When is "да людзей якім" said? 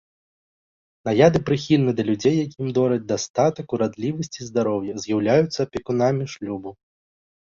1.99-2.71